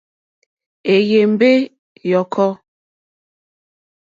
Èyémbé 0.93 1.51
ǃyɔ́kɔ́. 2.05 2.49